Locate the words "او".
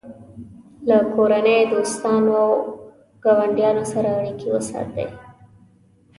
2.43-2.51